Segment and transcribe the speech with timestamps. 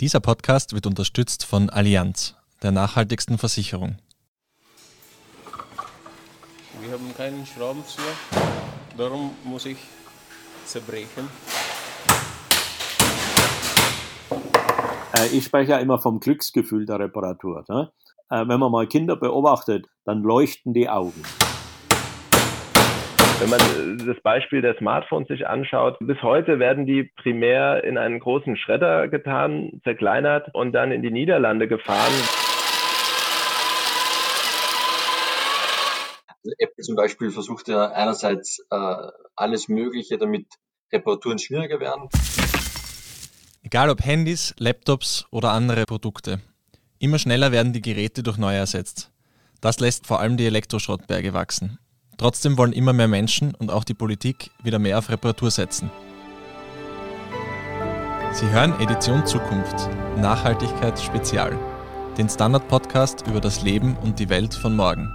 [0.00, 3.98] Dieser Podcast wird unterstützt von Allianz, der nachhaltigsten Versicherung.
[6.80, 8.14] Wir haben keinen Schraubenzieher,
[8.96, 9.76] darum muss ich
[10.64, 11.28] zerbrechen.
[15.18, 17.66] Äh, ich spreche ja immer vom Glücksgefühl der Reparatur.
[17.68, 17.92] Ne?
[18.30, 21.22] Äh, wenn man mal Kinder beobachtet, dann leuchten die Augen.
[23.40, 27.96] Wenn man äh, das Beispiel der Smartphones sich anschaut, bis heute werden die primär in
[27.96, 32.12] einen großen Schredder getan, zerkleinert und dann in die Niederlande gefahren.
[36.28, 38.96] Also Apple zum Beispiel versucht ja einerseits äh,
[39.36, 40.46] alles Mögliche, damit
[40.92, 42.10] Reparaturen schwieriger werden.
[43.62, 46.40] Egal ob Handys, Laptops oder andere Produkte.
[46.98, 49.10] Immer schneller werden die Geräte durch neue ersetzt.
[49.62, 51.78] Das lässt vor allem die Elektroschrottberge wachsen.
[52.20, 55.90] Trotzdem wollen immer mehr Menschen und auch die Politik wieder mehr auf Reparatur setzen.
[58.34, 59.88] Sie hören Edition Zukunft,
[60.18, 61.58] Nachhaltigkeit Spezial,
[62.18, 65.08] den Standard-Podcast über das Leben und die Welt von morgen.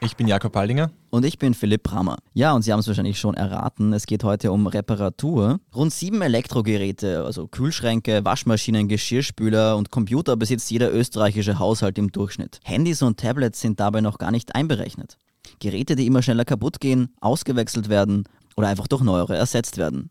[0.00, 0.90] Ich bin Jakob Haldinger.
[1.14, 2.16] Und ich bin Philipp Brammer.
[2.32, 5.60] Ja, und Sie haben es wahrscheinlich schon erraten, es geht heute um Reparatur.
[5.72, 12.58] Rund sieben Elektrogeräte, also Kühlschränke, Waschmaschinen, Geschirrspüler und Computer besitzt jeder österreichische Haushalt im Durchschnitt.
[12.64, 15.16] Handys und Tablets sind dabei noch gar nicht einberechnet.
[15.60, 18.24] Geräte, die immer schneller kaputt gehen, ausgewechselt werden
[18.56, 20.10] oder einfach durch neuere ersetzt werden.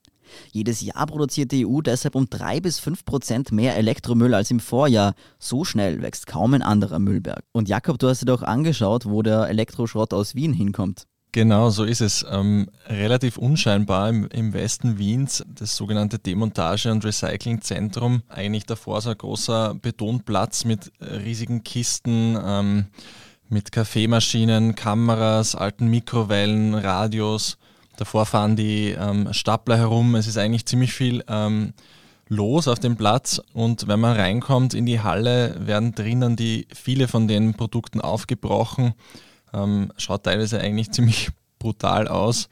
[0.51, 4.59] Jedes Jahr produziert die EU deshalb um 3 bis 5 Prozent mehr Elektromüll als im
[4.59, 5.15] Vorjahr.
[5.39, 7.43] So schnell wächst kaum ein anderer Müllberg.
[7.51, 11.07] Und Jakob, du hast dir doch angeschaut, wo der Elektroschrott aus Wien hinkommt.
[11.33, 12.23] Genau, so ist es.
[12.29, 18.21] Ähm, relativ unscheinbar im, im, Westen Wiens, das sogenannte Demontage- und Recyclingzentrum.
[18.29, 22.85] Eigentlich davor so ein großer Betonplatz mit riesigen Kisten, ähm,
[23.49, 27.57] mit Kaffeemaschinen, Kameras, alten Mikrowellen, Radios.
[27.97, 30.15] Davor fahren die ähm, Stapler herum.
[30.15, 31.73] Es ist eigentlich ziemlich viel ähm,
[32.27, 37.07] los auf dem Platz und wenn man reinkommt in die Halle, werden drinnen die viele
[37.07, 38.93] von den Produkten aufgebrochen.
[39.53, 42.49] Ähm, schaut teilweise eigentlich ziemlich brutal aus.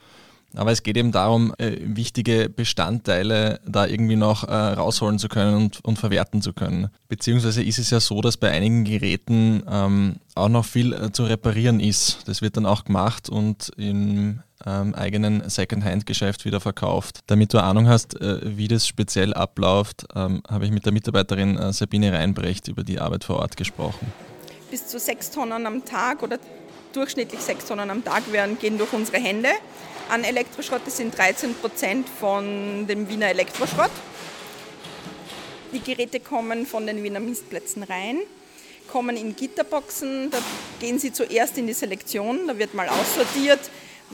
[0.54, 5.56] Aber es geht eben darum, äh, wichtige Bestandteile da irgendwie noch äh, rausholen zu können
[5.56, 6.88] und, und, verwerten zu können.
[7.08, 11.24] Beziehungsweise ist es ja so, dass bei einigen Geräten ähm, auch noch viel äh, zu
[11.24, 12.28] reparieren ist.
[12.28, 17.20] Das wird dann auch gemacht und im ähm, eigenen Second-Hand-Geschäft wieder verkauft.
[17.26, 21.56] Damit du Ahnung hast, äh, wie das speziell abläuft, ähm, habe ich mit der Mitarbeiterin
[21.56, 24.12] äh, Sabine Reinbrecht über die Arbeit vor Ort gesprochen.
[24.70, 26.38] Bis zu sechs Tonnen am Tag oder
[26.92, 29.48] durchschnittlich sechs Tonnen am Tag werden, gehen durch unsere Hände
[30.08, 30.82] an Elektroschrott.
[30.84, 33.90] Das sind 13 Prozent von dem Wiener Elektroschrott.
[35.72, 38.18] Die Geräte kommen von den Wiener Mistplätzen rein,
[38.88, 40.30] kommen in Gitterboxen.
[40.30, 40.38] Da
[40.80, 42.46] gehen sie zuerst in die Selektion.
[42.46, 43.60] Da wird mal aussortiert,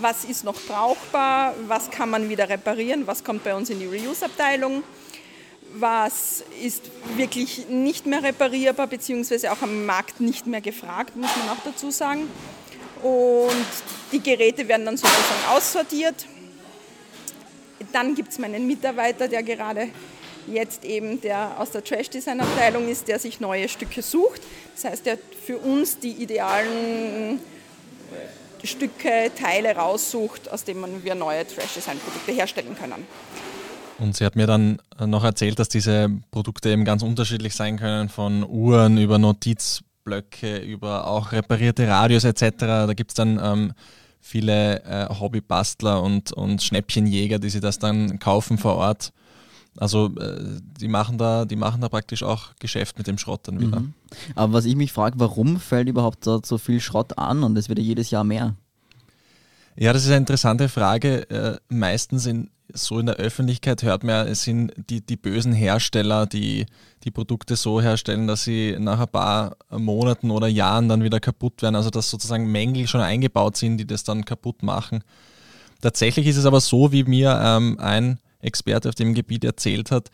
[0.00, 3.86] was ist noch brauchbar, was kann man wieder reparieren, was kommt bei uns in die
[3.86, 4.82] Reuse-Abteilung,
[5.74, 6.84] was ist
[7.16, 11.90] wirklich nicht mehr reparierbar, beziehungsweise auch am Markt nicht mehr gefragt, muss man auch dazu
[11.90, 12.28] sagen.
[13.02, 13.66] Und
[14.12, 16.26] die Geräte werden dann sozusagen aussortiert.
[17.92, 19.88] Dann gibt es meinen Mitarbeiter, der gerade
[20.46, 24.40] jetzt eben der aus der Trash Design Abteilung ist, der sich neue Stücke sucht.
[24.74, 27.40] Das heißt, der für uns die idealen
[28.66, 33.06] Stücke, Teile raussucht, aus denen wir neue Trash Design Produkte herstellen können.
[33.98, 38.08] Und sie hat mir dann noch erzählt, dass diese Produkte eben ganz unterschiedlich sein können,
[38.08, 42.52] von Uhren über Notiz Blöcke, über auch reparierte Radios etc.
[42.58, 43.72] Da gibt es dann ähm,
[44.20, 49.12] viele äh, Hobbybastler und, und Schnäppchenjäger, die sich das dann kaufen vor Ort.
[49.78, 53.60] Also äh, die machen da, die machen da praktisch auch Geschäft mit dem Schrott dann
[53.60, 53.80] wieder.
[53.80, 53.94] Mhm.
[54.34, 57.68] Aber was ich mich frage, warum fällt überhaupt dort so viel Schrott an und es
[57.68, 58.54] wird ja jedes Jahr mehr?
[59.76, 61.30] Ja, das ist eine interessante Frage.
[61.30, 66.26] Äh, meistens in, so in der Öffentlichkeit hört man, es sind die, die bösen Hersteller,
[66.26, 66.66] die
[67.04, 71.62] die Produkte so herstellen, dass sie nach ein paar Monaten oder Jahren dann wieder kaputt
[71.62, 71.76] werden.
[71.76, 75.04] Also dass sozusagen Mängel schon eingebaut sind, die das dann kaputt machen.
[75.80, 80.10] Tatsächlich ist es aber so, wie mir ähm, ein Experte auf dem Gebiet erzählt hat,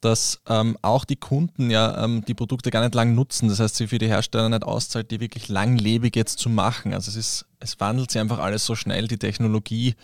[0.00, 3.48] dass ähm, auch die Kunden ja ähm, die Produkte gar nicht lang nutzen.
[3.48, 6.92] Das heißt, sie für die Hersteller nicht auszahlt, die wirklich langlebig jetzt zu machen.
[6.94, 9.94] Also es ist, es wandelt sich einfach alles so schnell, die Technologie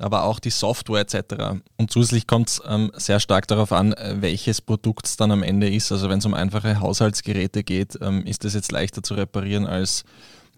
[0.00, 1.60] aber auch die Software etc.
[1.76, 5.42] Und zusätzlich kommt es ähm, sehr stark darauf an, äh, welches Produkt es dann am
[5.42, 5.92] Ende ist.
[5.92, 10.04] Also wenn es um einfache Haushaltsgeräte geht, ähm, ist das jetzt leichter zu reparieren als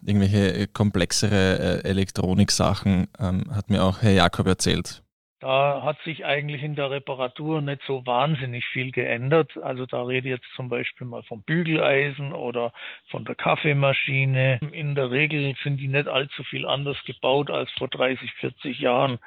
[0.05, 5.02] irgendwelche äh, komplexere äh, Elektroniksachen, ähm, hat mir auch Herr Jakob erzählt.
[5.43, 9.57] Da hat sich eigentlich in der Reparatur nicht so wahnsinnig viel geändert.
[9.57, 12.71] Also da rede ich jetzt zum Beispiel mal vom Bügeleisen oder
[13.09, 14.59] von der Kaffeemaschine.
[14.71, 19.19] In der Regel sind die nicht allzu viel anders gebaut als vor 30, 40 Jahren.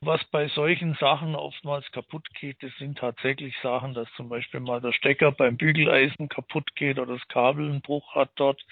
[0.00, 4.80] Was bei solchen Sachen oftmals kaputt geht, das sind tatsächlich Sachen, dass zum Beispiel mal
[4.80, 8.64] der Stecker beim Bügeleisen kaputt geht oder das Kabel einen Bruch hat dort.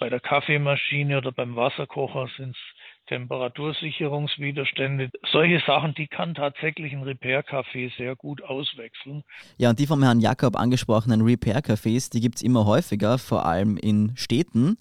[0.00, 5.10] Bei der Kaffeemaschine oder beim Wasserkocher sind es Temperatursicherungswiderstände.
[5.30, 9.24] Solche Sachen, die kann tatsächlich ein Repair-Café sehr gut auswechseln.
[9.58, 13.76] Ja, und die vom Herrn Jakob angesprochenen Repair-Cafés, die gibt es immer häufiger, vor allem
[13.76, 14.76] in Städten.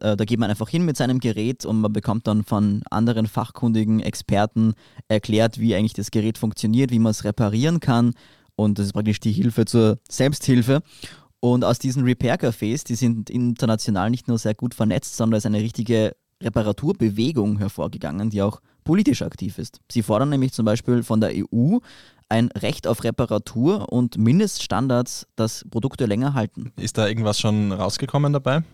[0.00, 3.26] Äh, da geht man einfach hin mit seinem Gerät und man bekommt dann von anderen
[3.26, 4.74] fachkundigen Experten
[5.08, 8.12] erklärt, wie eigentlich das Gerät funktioniert, wie man es reparieren kann.
[8.56, 10.82] Und das ist praktisch die Hilfe zur Selbsthilfe.
[11.40, 15.46] Und aus diesen Repair-Cafés, die sind international nicht nur sehr gut vernetzt, sondern es ist
[15.46, 19.80] eine richtige Reparaturbewegung hervorgegangen, die auch politisch aktiv ist.
[19.90, 21.78] Sie fordern nämlich zum Beispiel von der EU
[22.28, 26.72] ein Recht auf Reparatur und Mindeststandards, dass Produkte länger halten.
[26.76, 28.64] Ist da irgendwas schon rausgekommen dabei?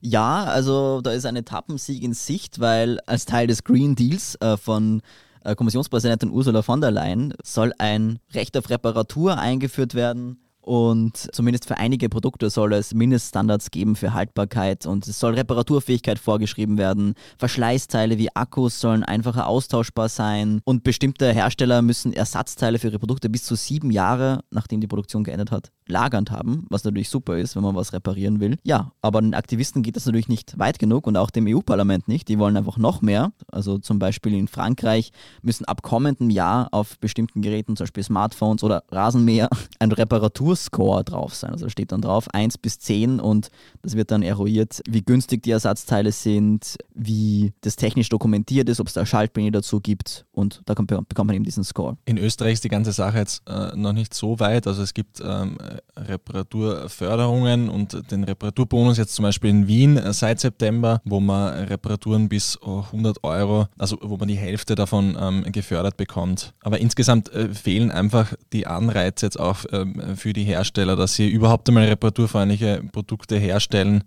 [0.00, 4.56] Ja, also da ist ein Etappensieg in Sicht, weil als Teil des Green Deals äh,
[4.56, 5.02] von
[5.44, 11.66] äh, Kommissionspräsidentin Ursula von der Leyen soll ein Recht auf Reparatur eingeführt werden und zumindest
[11.66, 17.14] für einige Produkte soll es Mindeststandards geben für Haltbarkeit und es soll Reparaturfähigkeit vorgeschrieben werden.
[17.38, 23.30] Verschleißteile wie Akkus sollen einfacher austauschbar sein und bestimmte Hersteller müssen Ersatzteile für ihre Produkte
[23.30, 27.56] bis zu sieben Jahre, nachdem die Produktion geendet hat, lagernd haben, was natürlich super ist,
[27.56, 28.56] wenn man was reparieren will.
[28.62, 32.28] Ja, aber den Aktivisten geht das natürlich nicht weit genug und auch dem EU-Parlament nicht.
[32.28, 33.32] Die wollen einfach noch mehr.
[33.50, 38.62] Also zum Beispiel in Frankreich müssen ab kommendem Jahr auf bestimmten Geräten, zum Beispiel Smartphones
[38.62, 39.48] oder Rasenmäher,
[39.78, 41.52] ein Reparatur Reparatur-Score drauf sein.
[41.52, 43.50] Also steht dann drauf 1 bis 10 und
[43.82, 48.88] das wird dann eruiert, wie günstig die Ersatzteile sind, wie das technisch dokumentiert ist, ob
[48.88, 51.96] es da Schaltpläne dazu gibt und da bekommt man eben diesen Score.
[52.04, 54.66] In Österreich ist die ganze Sache jetzt äh, noch nicht so weit.
[54.66, 55.58] Also es gibt ähm,
[55.96, 62.58] Reparaturförderungen und den Reparaturbonus jetzt zum Beispiel in Wien seit September, wo man Reparaturen bis
[62.62, 66.54] 100 Euro, also wo man die Hälfte davon ähm, gefördert bekommt.
[66.62, 71.28] Aber insgesamt äh, fehlen einfach die Anreize jetzt auch ähm, für die Hersteller, dass sie
[71.28, 74.04] überhaupt einmal reparaturfreundliche Produkte herstellen.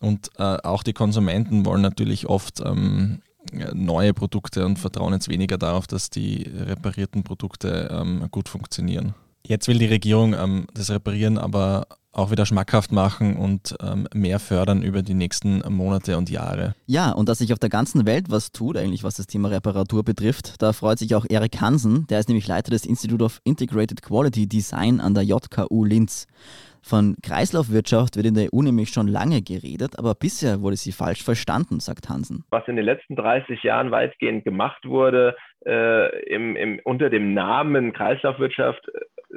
[0.00, 3.20] Und äh, auch die Konsumenten wollen natürlich oft ähm,
[3.72, 9.14] neue Produkte und vertrauen jetzt weniger darauf, dass die reparierten Produkte ähm, gut funktionieren.
[9.46, 14.40] Jetzt will die Regierung ähm, das Reparieren aber auch wieder schmackhaft machen und ähm, mehr
[14.40, 16.74] fördern über die nächsten Monate und Jahre.
[16.86, 20.02] Ja, und dass sich auf der ganzen Welt was tut, eigentlich was das Thema Reparatur
[20.02, 24.02] betrifft, da freut sich auch Erik Hansen, der ist nämlich Leiter des Institute of Integrated
[24.02, 26.26] Quality Design an der JKU Linz.
[26.82, 31.22] Von Kreislaufwirtschaft wird in der EU nämlich schon lange geredet, aber bisher wurde sie falsch
[31.22, 32.44] verstanden, sagt Hansen.
[32.50, 37.92] Was in den letzten 30 Jahren weitgehend gemacht wurde, äh, im, im, unter dem Namen
[37.92, 38.90] Kreislaufwirtschaft,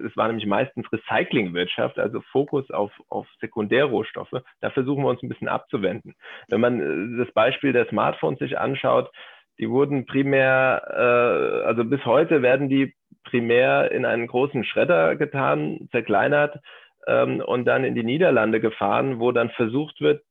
[0.06, 4.42] es war nämlich meistens Recyclingwirtschaft, also Fokus auf, auf Sekundärrohstoffe.
[4.62, 6.16] Da versuchen wir uns ein bisschen abzuwenden.
[6.50, 9.12] Wenn man äh, das Beispiel der Smartphones sich anschaut,
[9.60, 12.94] die wurden primär, äh, also bis heute werden die
[13.24, 16.60] primär in einen großen Schredder getan, zerkleinert
[17.08, 20.24] ähm, und dann in die Niederlande gefahren, wo dann versucht wird,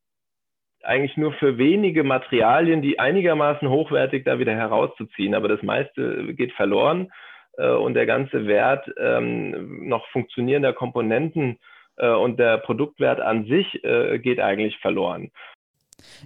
[0.83, 5.37] eigentlich nur für wenige Materialien, die einigermaßen hochwertig da wieder herauszuziehen.
[5.37, 7.13] Aber das meiste geht verloren
[7.59, 11.59] und der ganze Wert ähm, noch funktionierender Komponenten
[11.97, 15.31] äh, und der Produktwert an sich äh, geht eigentlich verloren.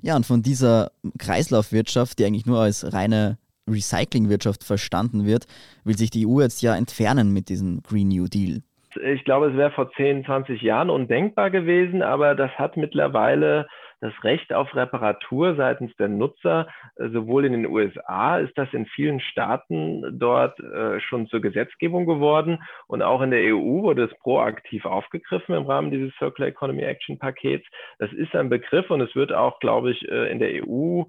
[0.03, 3.39] Ja, und von dieser Kreislaufwirtschaft, die eigentlich nur als reine
[3.69, 5.47] Recyclingwirtschaft verstanden wird,
[5.85, 8.63] will sich die EU jetzt ja entfernen mit diesem Green New Deal.
[9.05, 13.67] Ich glaube, es wäre vor 10, 20 Jahren undenkbar gewesen, aber das hat mittlerweile
[14.01, 18.87] das Recht auf Reparatur seitens der Nutzer, äh, sowohl in den USA ist das in
[18.87, 24.19] vielen Staaten dort äh, schon zur Gesetzgebung geworden und auch in der EU wurde es
[24.19, 27.67] proaktiv aufgegriffen im Rahmen dieses Circular Economy Action Pakets.
[27.99, 31.05] Das ist ein Begriff und es wird auch, glaube ich, äh, in der EU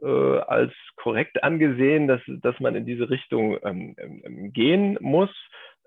[0.00, 5.30] als korrekt angesehen, dass, dass man in diese Richtung ähm, ähm gehen muss.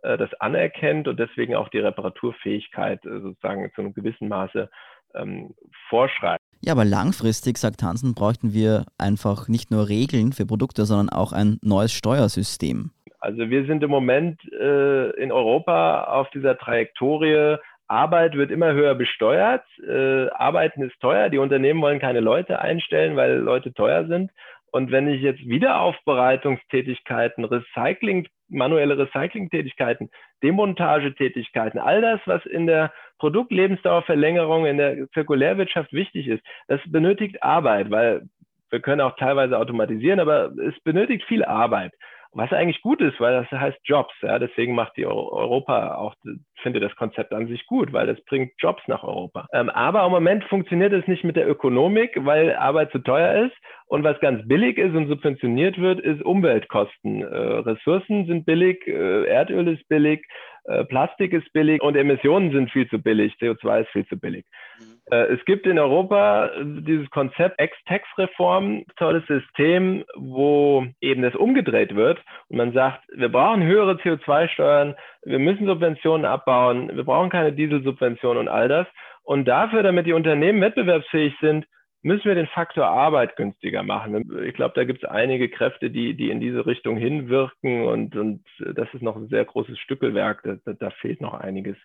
[0.02, 4.70] Das anerkennt und deswegen auch die Reparaturfähigkeit äh, sozusagen zu einem gewissen Maße
[5.16, 5.54] ähm,
[5.90, 6.41] vorschreibt.
[6.64, 11.34] Ja, aber langfristig, sagt Hansen, bräuchten wir einfach nicht nur Regeln für Produkte, sondern auch
[11.34, 12.92] ein neues Steuersystem.
[13.20, 17.58] Also wir sind im Moment äh, in Europa auf dieser Trajektorie.
[17.88, 19.64] Arbeit wird immer höher besteuert.
[19.88, 21.30] Äh, Arbeiten ist teuer.
[21.30, 24.32] Die Unternehmen wollen keine Leute einstellen, weil Leute teuer sind.
[24.72, 30.10] Und wenn ich jetzt Wiederaufbereitungstätigkeiten, Recycling, manuelle Recyclingtätigkeiten,
[30.44, 37.90] Demontagetätigkeiten, all das, was in der Produktlebensdauerverlängerung, in der Zirkulärwirtschaft wichtig ist, das benötigt Arbeit,
[37.90, 38.24] weil
[38.70, 41.94] wir können auch teilweise automatisieren, aber es benötigt viel Arbeit.
[42.34, 44.14] Was eigentlich gut ist, weil das heißt Jobs.
[44.22, 44.40] Ja?
[44.40, 46.16] Deswegen macht die Europa auch,
[46.62, 49.48] finde das Konzept an sich gut, weil das bringt Jobs nach Europa.
[49.52, 53.56] Ähm, aber im Moment funktioniert es nicht mit der Ökonomik, weil Arbeit zu teuer ist.
[53.88, 57.22] Und was ganz billig ist und subventioniert wird, ist Umweltkosten.
[57.22, 60.26] Äh, Ressourcen sind billig, äh, Erdöl ist billig,
[60.66, 64.46] äh, Plastik ist billig und Emissionen sind viel zu billig, CO2 ist viel zu billig.
[64.80, 65.01] Mhm.
[65.12, 72.20] Äh, es gibt in Europa dieses Konzept Ex-Tax-Reform, tolles System, wo eben das umgedreht wird
[72.48, 78.40] und man sagt, wir brauchen höhere CO2-Steuern, wir müssen Subventionen abbauen, wir brauchen keine Dieselsubventionen
[78.40, 78.88] und all das.
[79.24, 81.68] Und dafür, damit die Unternehmen wettbewerbsfähig sind,
[82.04, 84.44] müssen wir den Faktor Arbeit günstiger machen.
[84.44, 88.44] Ich glaube, da gibt es einige Kräfte, die, die in diese Richtung hinwirken und, und
[88.60, 90.42] das ist noch ein sehr großes Stückelwerk.
[90.44, 91.78] Da, da fehlt noch einiges,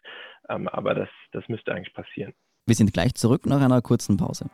[0.49, 2.33] ähm, aber das, das müsste eigentlich passieren.
[2.67, 4.51] Wir sind gleich zurück nach einer kurzen Pause.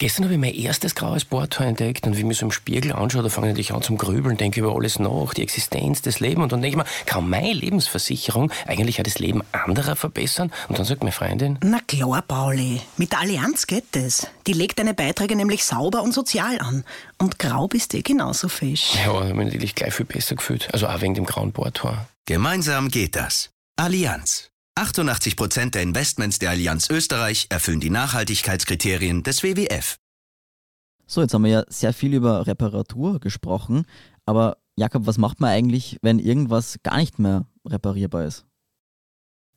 [0.00, 2.94] Gestern habe ich mein erstes graues Bohrtor entdeckt und wie ich mich so im Spiegel
[2.94, 6.40] anschaue, da fange ich an zum Grübeln, denke über alles nach, die Existenz, das Leben
[6.40, 10.52] und dann denke ich mir, kann meine Lebensversicherung eigentlich auch das Leben anderer verbessern?
[10.68, 14.26] Und dann sagt meine Freundin, Na klar, Pauli, mit der Allianz geht es.
[14.46, 16.84] Die legt deine Beiträge nämlich sauber und sozial an.
[17.18, 18.94] Und grau bist du genauso fisch.
[19.04, 22.08] Ja, habe mich natürlich gleich viel besser gefühlt, also auch wegen dem grauen Bohrtor.
[22.24, 23.50] Gemeinsam geht das.
[23.76, 24.49] Allianz.
[24.80, 29.98] 88 Prozent der Investments der Allianz Österreich erfüllen die Nachhaltigkeitskriterien des WWF.
[31.06, 33.84] So, jetzt haben wir ja sehr viel über Reparatur gesprochen,
[34.24, 38.46] aber Jakob, was macht man eigentlich, wenn irgendwas gar nicht mehr reparierbar ist?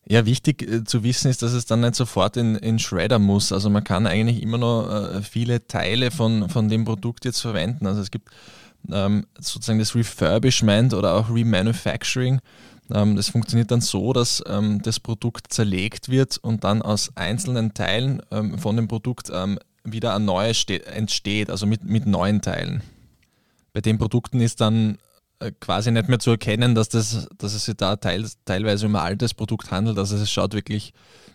[0.05, 3.53] Ja, wichtig äh, zu wissen ist, dass es dann nicht sofort in, in Shredder muss.
[3.53, 7.87] Also man kann eigentlich immer noch äh, viele Teile von, von dem Produkt jetzt verwenden.
[7.87, 8.29] Also es gibt
[8.91, 12.41] ähm, sozusagen das Refurbishment oder auch Remanufacturing.
[12.91, 17.73] Ähm, das funktioniert dann so, dass ähm, das Produkt zerlegt wird und dann aus einzelnen
[17.73, 19.31] Teilen ähm, von dem Produkt
[19.85, 22.81] wieder ein neues entsteht, also mit, mit neuen Teilen.
[23.73, 24.97] Bei den Produkten ist dann
[25.39, 28.95] äh, quasi nicht mehr zu erkennen, dass, das, dass es sich da teil, teilweise um
[28.95, 29.97] ein altes Produkt handelt.
[29.97, 30.93] Also es schaut wirklich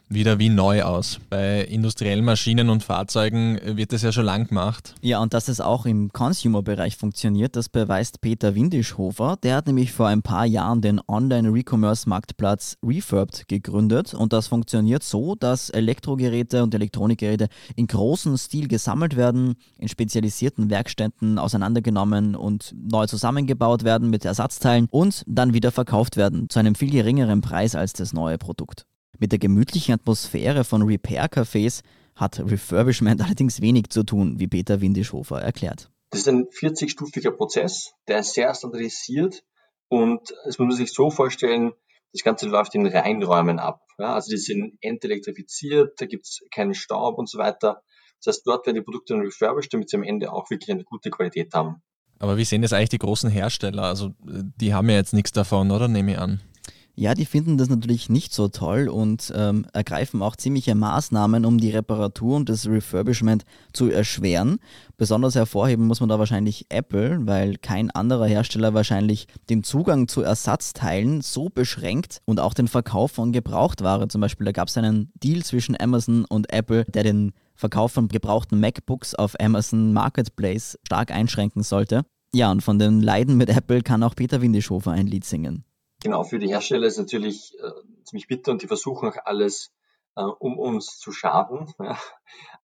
[0.09, 1.21] wieder wie neu aus.
[1.29, 4.95] Bei industriellen Maschinen und Fahrzeugen wird das ja schon lang gemacht.
[5.03, 9.37] Ja, und dass es auch im Consumer-Bereich funktioniert, das beweist Peter Windischhofer.
[9.43, 14.15] Der hat nämlich vor ein paar Jahren den Online-Recommerce-Marktplatz Refurbed gegründet.
[14.15, 20.71] Und das funktioniert so, dass Elektrogeräte und Elektronikgeräte in großem Stil gesammelt werden, in spezialisierten
[20.71, 26.75] Werkstätten auseinandergenommen und neu zusammengebaut werden mit Ersatzteilen und dann wieder verkauft werden zu einem
[26.75, 28.87] viel geringeren Preis als das neue Produkt.
[29.18, 31.82] Mit der gemütlichen Atmosphäre von Repair-Cafés
[32.14, 35.90] hat Refurbishment allerdings wenig zu tun, wie Peter Windischhofer erklärt.
[36.10, 39.42] Das ist ein 40-stufiger Prozess, der ist sehr standardisiert
[39.88, 41.72] und es muss man sich so vorstellen,
[42.12, 43.82] das Ganze läuft in Reinräumen ab.
[43.98, 47.82] Ja, also die sind entelektrifiziert, da gibt es keinen Staub und so weiter.
[48.25, 50.84] Das heißt, dort werden die Produkte dann refurbished, damit sie am Ende auch wirklich eine
[50.84, 51.82] gute Qualität haben.
[52.18, 53.82] Aber wie sehen das eigentlich die großen Hersteller?
[53.82, 56.40] Also die haben ja jetzt nichts davon, oder nehme ich an?
[57.00, 61.59] Ja, die finden das natürlich nicht so toll und ähm, ergreifen auch ziemliche Maßnahmen, um
[61.59, 64.59] die Reparatur und das Refurbishment zu erschweren.
[64.97, 70.23] Besonders hervorheben muss man da wahrscheinlich Apple, weil kein anderer Hersteller wahrscheinlich den Zugang zu
[70.23, 74.09] Ersatzteilen so beschränkt und auch den Verkauf von Gebrauchtware.
[74.09, 78.09] Zum Beispiel, da gab es einen Deal zwischen Amazon und Apple, der den Verkauf von
[78.09, 82.02] gebrauchten MacBooks auf Amazon Marketplace stark einschränken sollte.
[82.35, 85.62] Ja, und von den Leiden mit Apple kann auch Peter Windischofer ein Lied singen.
[86.02, 87.73] Genau, für die Hersteller ist natürlich äh,
[88.05, 89.73] ziemlich bitter und die versuchen auch alles,
[90.14, 91.73] äh, um uns zu schaden.
[91.78, 91.99] Ja.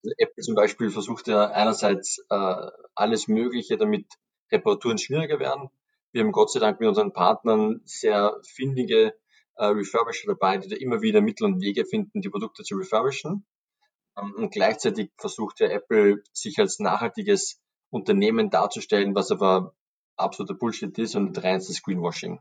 [0.02, 4.06] Also Apple zum Beispiel versucht ja einerseits äh, alles Mögliche, damit
[4.52, 5.70] Reparaturen schwieriger werden.
[6.12, 9.14] Wir haben Gott sei Dank mit unseren Partnern sehr findige
[9.56, 13.46] äh, Refurbisher dabei, die da immer wieder Mittel und Wege finden, die Produkte zu refurbischen.
[14.16, 17.60] Ähm, und gleichzeitig versucht ja Apple, sich als nachhaltiges
[17.90, 19.74] Unternehmen darzustellen, was aber
[20.16, 22.40] absoluter Bullshit ist und reinstes Greenwashing.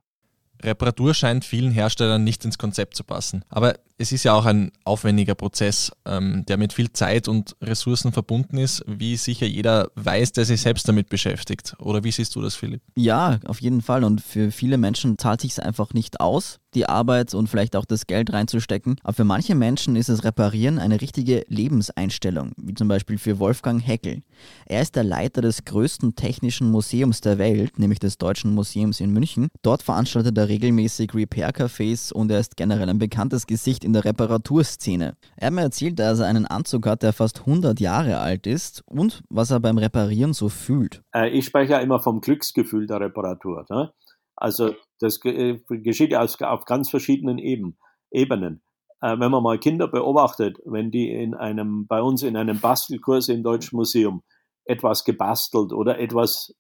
[0.64, 3.44] Reparatur scheint vielen Herstellern nicht ins Konzept zu passen.
[3.50, 8.12] Aber es ist ja auch ein aufwendiger Prozess, ähm, der mit viel Zeit und Ressourcen
[8.12, 11.76] verbunden ist, wie sicher jeder weiß, der sich selbst damit beschäftigt.
[11.80, 12.82] Oder wie siehst du das, Philipp?
[12.96, 14.04] Ja, auf jeden Fall.
[14.04, 17.86] Und für viele Menschen zahlt sich es einfach nicht aus, die Arbeit und vielleicht auch
[17.86, 18.96] das Geld reinzustecken.
[19.04, 23.86] Aber für manche Menschen ist das Reparieren eine richtige Lebenseinstellung, wie zum Beispiel für Wolfgang
[23.86, 24.22] Heckel.
[24.66, 29.12] Er ist der Leiter des größten technischen Museums der Welt, nämlich des Deutschen Museums in
[29.12, 29.48] München.
[29.62, 35.16] Dort veranstaltet er regelmäßig Repair-Cafés und er ist generell ein bekanntes Gesicht in der Reparaturszene.
[35.38, 38.84] Er hat mir erzählt, dass er einen Anzug hat, der fast 100 Jahre alt ist
[38.86, 41.02] und was er beim Reparieren so fühlt.
[41.16, 43.66] Äh, ich spreche ja immer vom Glücksgefühl der Reparatur.
[43.70, 43.94] Ne?
[44.36, 48.62] Also das äh, geschieht ja auf ganz verschiedenen Ebenen.
[49.02, 53.30] äh, wenn man mal Kinder beobachtet, wenn die in einem, bei uns in einem Bastelkurs
[53.30, 54.24] im Deutschen Museum
[54.66, 56.54] etwas gebastelt oder etwas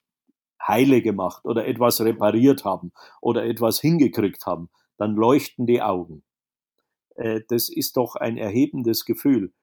[0.65, 6.23] heile gemacht oder etwas repariert haben oder etwas hingekriegt haben, dann leuchten die Augen.
[7.15, 9.53] Äh, das ist doch ein erhebendes Gefühl,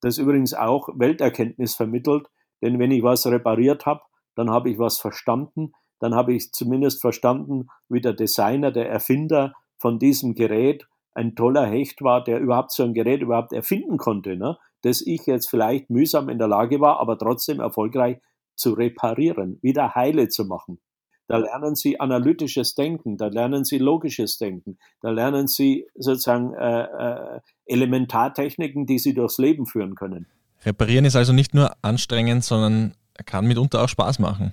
[0.00, 2.26] das übrigens auch Welterkenntnis vermittelt,
[2.62, 4.02] denn wenn ich was repariert habe,
[4.34, 9.54] dann habe ich was verstanden, dann habe ich zumindest verstanden, wie der Designer, der Erfinder
[9.78, 14.36] von diesem Gerät ein toller Hecht war, der überhaupt so ein Gerät überhaupt erfinden konnte,
[14.36, 14.58] ne?
[14.82, 18.18] das ich jetzt vielleicht mühsam in der Lage war, aber trotzdem erfolgreich
[18.56, 20.80] zu reparieren, wieder heile zu machen.
[21.26, 26.82] Da lernen Sie analytisches Denken, da lernen Sie logisches Denken, da lernen Sie sozusagen äh,
[26.82, 30.26] äh, Elementartechniken, die Sie durchs Leben führen können.
[30.64, 32.94] Reparieren ist also nicht nur anstrengend, sondern
[33.26, 34.52] kann mitunter auch Spaß machen.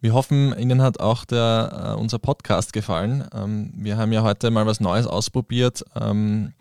[0.00, 3.24] Wir hoffen, Ihnen hat auch der, äh, unser Podcast gefallen.
[3.32, 6.52] Ähm, wir haben ja heute mal was Neues ausprobiert, ähm,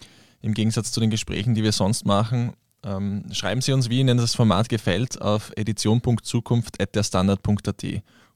[0.42, 2.54] im Gegensatz zu den Gesprächen, die wir sonst machen.
[2.84, 7.86] Ähm, schreiben Sie uns, wie Ihnen das Format gefällt, auf edition.zukunft.derstandard.at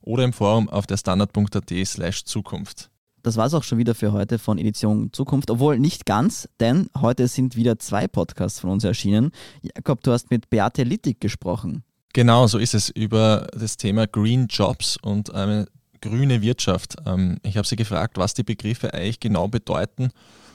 [0.05, 2.89] oder im Forum auf derstandard.at slash Zukunft.
[3.23, 6.89] Das war es auch schon wieder für heute von Edition Zukunft, obwohl nicht ganz, denn
[6.95, 9.31] heute sind wieder zwei Podcasts von uns erschienen.
[9.61, 11.83] Jakob, du hast mit Beate Littig gesprochen.
[12.13, 15.65] Genau, so ist es, über das Thema Green Jobs und eine
[16.01, 16.97] grüne Wirtschaft.
[17.05, 20.11] Ähm, ich habe sie gefragt, was die Begriffe eigentlich genau bedeuten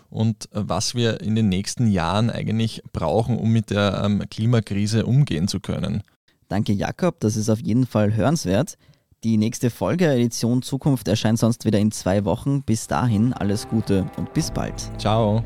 [0.08, 5.48] und was wir in den nächsten Jahren eigentlich brauchen, um mit der ähm, Klimakrise umgehen
[5.48, 6.02] zu können.
[6.48, 8.76] Danke, Jakob, das ist auf jeden Fall hörenswert.
[9.22, 12.62] Die nächste Folge Edition Zukunft erscheint sonst wieder in zwei Wochen.
[12.62, 14.90] Bis dahin alles Gute und bis bald.
[14.98, 15.44] Ciao.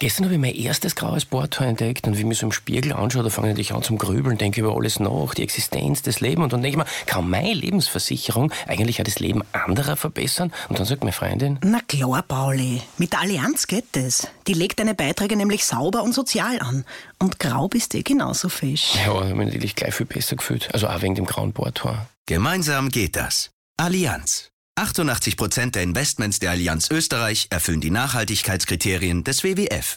[0.00, 2.92] Gestern habe ich mein erstes graues Bohrtor entdeckt und wie ich mich so im Spiegel
[2.92, 6.44] anschaue, da fange ich an zum Grübeln, denke über alles nach, die Existenz, das Leben
[6.44, 10.52] und dann denke ich mir, kann meine Lebensversicherung eigentlich auch das Leben anderer verbessern?
[10.68, 14.28] Und dann sagt meine Freundin, Na klar, Pauli, mit der Allianz geht es.
[14.46, 16.84] Die legt deine Beiträge nämlich sauber und sozial an.
[17.18, 18.94] Und grau bist eh genauso fisch.
[18.94, 22.06] ja, ich habe mich natürlich gleich viel besser gefühlt, also auch wegen dem grauen Bohrtor.
[22.26, 23.50] Gemeinsam geht das.
[23.76, 24.48] Allianz.
[24.78, 29.96] 88% der Investments der Allianz Österreich erfüllen die Nachhaltigkeitskriterien des WWF.